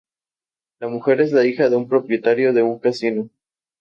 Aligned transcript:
La 0.79 0.87
mujer 0.87 1.21
es 1.21 1.31
la 1.31 1.45
hija 1.45 1.69
de 1.69 1.75
un 1.75 1.87
propietario 1.87 2.53
de 2.53 2.63
un 2.63 2.79
casino. 2.79 3.29